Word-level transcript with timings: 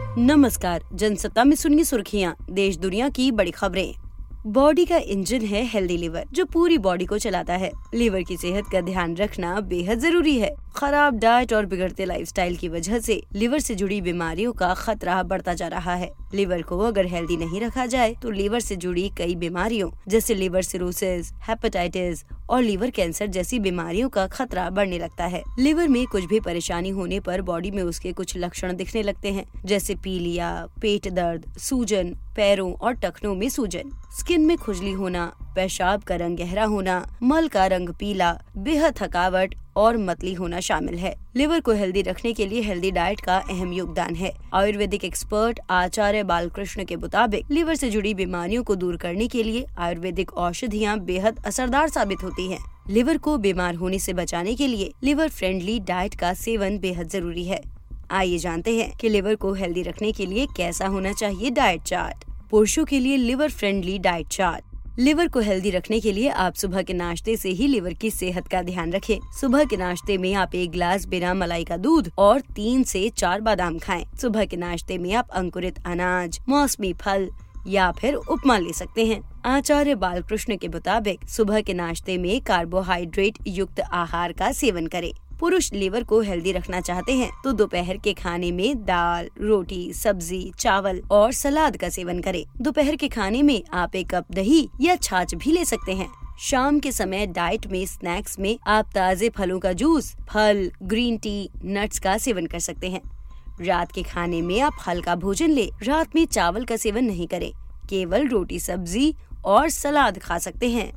नमस्कार 0.00 0.82
जनसत्ता 0.94 1.44
में 1.44 1.56
सुनिए 1.56 1.84
सुर्खियाँ 1.84 2.36
देश 2.50 2.76
दुनिया 2.76 3.08
की 3.08 3.30
बड़ी 3.32 3.50
खबरें। 3.50 4.07
बॉडी 4.46 4.84
का 4.84 4.96
इंजन 4.96 5.42
है 5.42 5.64
हेल्दी 5.66 5.96
लिवर, 5.96 6.24
जो 6.32 6.44
पूरी 6.44 6.76
बॉडी 6.78 7.04
को 7.04 7.16
चलाता 7.18 7.54
है। 7.54 7.70
लिवर 7.94 8.22
की 8.22 8.36
सेहत 8.36 8.64
का 8.72 8.80
ध्यान 8.80 9.16
रखना 9.16 9.60
बेहद 9.60 9.98
ज़रूरी 9.98 10.38
है। 10.38 10.54
खराब 10.76 11.18
डाइट 11.18 11.52
और 11.52 11.66
बिगड़ते 11.66 12.04
लाइफस्टाइल 12.04 12.56
की 12.56 12.68
वजह 12.68 12.98
से 12.98 13.20
लिवर 13.34 13.58
से 13.58 13.74
जुड़ी 13.74 14.00
बीमारियों 14.00 14.52
का 14.52 14.72
खतरा 14.74 15.22
बढ़ता 15.22 15.54
जा 15.54 15.68
रहा 15.68 15.94
है। 15.94 16.10
लिवर 16.34 16.62
को 16.62 16.78
अगर 16.78 17.06
हेल्दी 17.06 17.36
नहीं 17.36 17.60
रखा 17.60 17.86
जाए 17.86 18.14
तो 18.22 18.30
लिवर 18.30 18.60
से 18.60 18.76
जुड़ी 18.76 19.10
कई 19.18 19.34
बीमारियों, 19.34 19.90
जैसे 20.08 20.34
लिवर 20.34 20.62
सिरोसिस 20.62 21.32
हेपेटाइटिस 21.48 22.24
और 22.50 22.62
लिवर 22.62 22.90
कैंसर 22.90 23.26
जैसी 23.26 23.58
बीमारियों 23.58 24.08
का 24.08 24.26
खतरा 24.26 24.68
बढ़ने 24.70 24.98
लगता 24.98 25.24
है। 25.24 25.42
लिवर 25.58 25.88
में 25.88 26.04
कुछ 26.06 26.24
भी 26.24 26.40
परेशानी 26.40 26.90
होने 26.90 27.20
पर 27.20 27.42
बॉडी 27.42 27.70
में 27.70 27.82
उसके 27.82 28.12
कुछ 28.12 28.36
लक्षण 28.36 28.76
दिखने 28.76 29.02
लगते 29.02 29.32
हैं, 29.32 29.44
जैसे 29.64 29.94
पीलिया, 29.94 30.66
पेट 30.80 31.08
दर्द, 31.08 31.52
सूजन 31.58 32.14
पैरों 32.38 32.72
और 32.72 32.92
टखनों 32.94 33.34
में 33.34 33.48
सूजन। 33.48 33.90
स्किन 34.18 34.40
में 34.40 34.56
खुजली 34.56 34.92
होना, 34.92 35.24
पेशाब 35.54 36.02
का 36.02 36.16
रंग 36.16 36.36
गहरा 36.36 36.64
होना, 36.64 37.06
मल 37.22 37.48
का 37.48 37.66
रंग 37.66 37.88
पीला, 37.88 38.32
बेहद 38.56 38.94
थकावट 38.96 39.54
और 39.76 39.96
मतली 39.96 40.34
होना 40.34 40.60
शामिल 40.60 40.94
है। 40.94 41.14
लिवर 41.36 41.60
को 41.60 41.72
हेल्दी 41.72 42.02
रखने 42.02 42.32
के 42.32 42.46
लिए 42.46 42.60
हेल्दी 42.60 42.90
डाइट 42.90 43.20
का 43.20 43.36
अहम 43.38 43.72
योगदान 43.72 44.14
है। 44.14 44.32
आयुर्वेदिक 44.54 45.04
एक्सपर्ट 45.04 45.60
आचार्य 45.70 46.22
बालकृष्ण 46.22 46.84
के 46.84 46.96
मुताबिक, 46.96 47.50
लिवर 47.50 47.74
से 47.74 47.90
जुड़ी 47.90 48.14
बीमारियों 48.14 48.62
को 48.62 48.76
दूर 48.76 48.96
करने 48.96 49.28
के 49.28 49.42
लिए 49.42 49.64
आयुर्वेदिक 49.78 50.32
औषधियाँ 50.34 50.98
बेहद 51.00 51.42
असरदार 51.46 51.88
साबित 51.88 52.22
होती 52.22 52.50
हैं। 52.50 52.60
लिवर 52.90 53.18
को 53.18 53.36
बीमार 53.38 53.74
होने 53.74 53.98
से 53.98 54.12
बचाने 54.12 54.54
के 54.54 54.66
लिए 54.66 54.92
लिवर 55.04 55.28
फ्रेंडली 55.28 55.78
डाइट 55.80 56.14
का 56.14 56.32
सेवन 56.34 56.78
बेहद 56.78 57.08
ज़रूरी 57.08 57.44
है। 57.44 57.60
आइए 58.10 58.38
जानते 58.38 58.78
हैं 58.78 58.90
कि 58.96 59.08
लिवर 59.08 59.34
को 59.34 59.52
हेल्दी 59.52 59.82
रखने 59.82 60.12
के 60.12 60.26
लिए 60.26 60.46
कैसा 60.56 60.86
होना 60.86 61.12
चाहिए 61.12 61.50
डाइट 61.50 61.82
चार्ट। 61.82 62.27
पुरुषों 62.50 62.84
के 62.84 62.98
लिए 62.98 63.16
liver 63.16 63.50
friendly 63.50 63.98
diet 63.98 64.26
chart 64.26 64.98
liver 64.98 65.28
को 65.28 65.40
हेल्दी 65.40 65.70
रखने 65.70 65.98
के 66.00 66.12
लिए 66.12 66.28
आप 66.28 66.54
सुबह 66.54 66.82
के 66.82 66.92
नाश्ते 66.92 67.36
से 67.36 67.48
ही 67.48 67.66
लिवर 67.66 67.92
की 67.92 68.10
सेहत 68.10 68.48
का 68.48 68.62
ध्यान 68.62 68.92
रखें। 68.92 69.18
सुबह 69.40 69.64
के 69.64 69.76
नाश्ते 69.76 70.16
में 70.18 70.32
आप 70.34 70.54
एक 70.54 70.70
गिलास 70.70 71.04
बिना 71.06 71.34
मलाई 71.34 71.64
का 71.64 71.76
दूध 71.76 72.10
और 72.18 72.40
तीन 72.56 72.82
से 72.82 73.08
चार 73.08 73.40
बादाम 73.40 73.78
खाएँ। 73.78 74.04
सुबह 74.20 74.44
के 74.44 74.56
नाश्ते 74.56 74.98
में 74.98 75.12
आप 75.14 75.28
अंकुरित 75.30 75.78
अनाज, 75.86 76.40
मौसमी 76.48 76.92
फल 76.92 77.28
या 77.66 77.90
फिर 77.92 78.14
उपमा 78.14 78.58
ले 78.58 78.72
सकते 78.72 79.06
हैं 79.06 79.22
आचार्य 79.46 79.94
बालकृष्ण 79.94 80.56
के 80.56 80.68
मुताबिक 80.68 81.28
सुबह 81.28 81.60
के 81.60 81.74
नाश्ते 81.74 82.18
में 82.18 82.40
कार्बोहाइड्रेट 82.40 83.38
युक्त 83.46 83.80
आहार 83.80 84.32
का 84.32 84.52
सेवन 84.52 84.86
करें 84.86 85.12
पुरुष 85.40 85.72
लीवर 85.72 86.04
को 86.04 86.20
हेल्दी 86.20 86.52
रखना 86.52 86.80
चाहते 86.80 87.12
हैं 87.12 87.30
तो 87.44 87.52
दोपहर 87.52 87.96
के 87.96 88.12
खाने 88.12 88.50
में 88.52 88.84
दाल, 88.84 89.28
रोटी, 89.40 89.92
सब्ज़ी, 89.92 90.50
चावल 90.58 91.00
और 91.10 91.32
सलाद 91.32 91.76
का 91.76 91.88
सेवन 91.88 92.20
करें। 92.20 92.44
दोपहर 92.60 92.96
के 92.96 93.08
खाने 93.08 93.42
में 93.42 93.62
आप 93.74 93.94
एक 93.96 94.14
कप 94.14 94.32
दही 94.32 94.68
या 94.80 94.96
छाछ 94.96 95.34
भी 95.34 95.52
ले 95.52 95.64
सकते 95.64 95.92
हैं। 95.92 96.08
शाम 96.40 96.78
के 96.80 96.92
समय 96.92 97.26
डाइट 97.26 97.66
में 97.66 97.84
स्नैक्स 97.86 98.38
में 98.38 98.58
आप 98.66 98.90
ताज़े 98.94 99.28
फलों 99.28 99.58
का 99.58 99.72
जूस, 99.72 100.14
फल, 100.28 100.70
ग्रीन 100.82 101.16
टी, 101.16 101.48
नट्स 101.64 101.98
का 101.98 102.16
सेवन 102.18 102.46
कर 102.46 102.58
सकते 102.58 102.90
हैं। 102.90 103.00
रात 103.60 103.92
के 103.92 104.02
खाने 104.02 104.40
में 104.42 104.60
आप 104.60 104.76
हल्का 104.86 105.14
भोजन 105.16 105.50
ले, 105.50 105.68
रात 105.82 106.14
में 106.16 106.24
चावल 106.26 106.64
का 106.64 106.76
सेवन 106.76 107.04
नहीं 107.04 107.26
करें, 107.26 107.50
केवल 107.88 108.28
रोटी, 108.28 108.58
सब्ज़ी 108.60 109.14
और 109.44 109.68
सलाद 109.70 110.18
खा 110.18 110.38
सकते 110.38 110.70
हैं। 110.70 110.90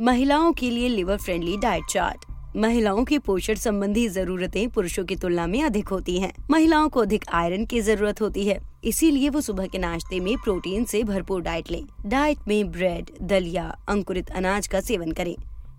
महिलाओं 0.00 0.52
के 0.52 0.70
लिए 0.70 0.88
लिवर 0.88 1.16
फ्रेंडली 1.16 1.56
डाइट 1.56 1.84
चार्ट। 1.90 2.31
महिलाओं 2.56 3.04
की 3.04 3.18
पोषण 3.18 3.54
संबंधी 3.54 4.08
जरूरतें 4.08 4.68
पुरुषों 4.68 5.04
की 5.04 5.16
तुलना 5.16 5.46
में 5.46 5.62
अधिक 5.62 5.88
होती 5.88 6.18
हैं। 6.20 6.32
महिलाओं 6.50 6.88
को 6.88 7.00
अधिक 7.00 7.24
आयरन 7.32 7.64
की 7.66 7.80
ज़रूरत 7.80 8.20
होती 8.20 8.44
है 8.46 8.58
इसीलिए 8.84 9.28
वो 9.28 9.40
सुबह 9.40 9.66
के 9.66 9.78
नाश्ते 9.78 10.18
में 10.20 10.36
प्रोटीन 10.36 10.84
से 10.84 11.02
भरपूर 11.02 11.42
डाइट 11.42 11.70
लें। 11.70 11.82
डाइट 12.06 12.38
में 12.48 12.70
ब्रेड, 12.72 13.10
दलिया, 13.22 13.64
अंकुरित 13.88 14.30
अनाज 14.30 14.66
का 14.66 14.80
सेवन 14.80 15.12
करें 15.12 15.34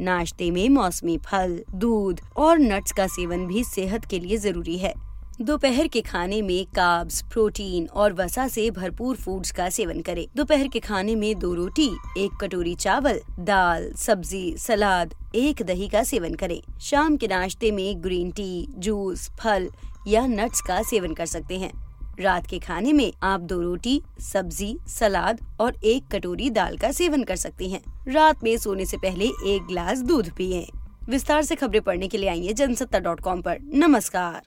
नाश्ते 0.00 0.50
में 0.50 0.68
मौसमी 0.68 1.18
फल, 1.18 1.58
दूध 1.74 2.20
और 2.36 2.58
नट्स 2.58 2.92
का 2.92 3.06
सेवन 3.06 3.46
भी 3.46 3.64
सेहत 3.64 4.04
के 4.04 4.18
लिए 4.18 4.36
ज़रूरी 4.36 4.78
है 4.78 4.94
दोपहर 5.40 5.86
के 5.86 6.00
खाने 6.00 6.42
में 6.42 6.66
काब्स 6.66 7.22
प्रोटीन 7.22 7.86
और 7.86 8.12
वसा 8.12 8.48
से 8.48 8.70
भरपूर 8.70 9.16
फूड्स 9.16 9.50
का 9.50 9.70
सेवन 9.70 10.00
करें। 10.00 10.26
दोपहर 10.36 10.68
के 10.68 10.78
खाने 10.78 11.14
में 11.14 11.38
दो 11.38 11.54
रोटी, 11.54 11.90
एक 12.18 12.30
कटोरी 12.40 12.74
चावल, 12.74 13.20
दाल, 13.40 13.92
सब्ज़ी, 13.92 14.56
सलाद, 14.58 15.14
एक 15.34 15.62
दही 15.62 15.88
का 15.88 16.02
सेवन 16.02 16.34
करें। 16.34 16.62
शाम 16.80 17.16
के 17.16 17.26
नाश्ते 17.26 17.70
में 17.70 18.02
ग्रीन 18.02 18.30
टी 18.30 18.66
जूस 18.70 19.30
फल 19.40 19.68
या 20.08 20.26
नट्स 20.26 20.60
का 20.60 20.82
सेवन 20.82 21.14
कर 21.14 21.26
सकते 21.26 21.58
हैं 21.58 21.72
रात 22.20 22.46
के 22.46 22.58
खाने 22.58 22.92
में 22.92 23.12
आप 23.22 23.40
दो 23.40 23.60
रोटी, 23.60 24.02
सब्ज़ी, 24.20 24.78
सलाद 24.88 25.40
और 25.60 25.74
एक 25.84 26.04
कटोरी 26.12 26.50
दाल 26.50 26.76
का 26.76 26.92
सेवन 26.92 27.22
कर 27.22 27.36
सकते 27.36 27.68
हैं। 27.68 28.12
रात 28.12 28.44
में 28.44 28.56
सोने 28.56 28.84
से 28.84 28.96
पहले 28.96 29.24
एक 29.24 29.66
गिलास 29.66 29.98
दूध 29.98 30.30
पिए 30.36 30.66
विस्तार 31.08 31.42
से 31.42 31.54
खबरें 31.54 31.82
पढ़ने 31.82 32.08
के 32.08 32.18
लिए 32.18 32.28
आइए 32.28 32.52
जनसत्ता 32.52 32.98
डॉट 32.98 33.20
कॉम 33.20 33.42
नमस्कार 33.74 34.42